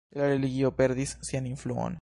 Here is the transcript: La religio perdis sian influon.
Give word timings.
La 0.19 0.25
religio 0.29 0.71
perdis 0.79 1.15
sian 1.31 1.45
influon. 1.55 1.89